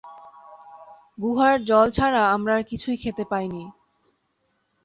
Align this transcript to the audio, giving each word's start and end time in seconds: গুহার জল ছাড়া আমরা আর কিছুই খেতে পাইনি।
গুহার 1.17 1.55
জল 1.63 1.87
ছাড়া 1.91 2.21
আমরা 2.31 2.53
আর 2.55 2.63
কিছুই 2.63 2.97
খেতে 2.97 3.23
পাইনি। 3.25 3.63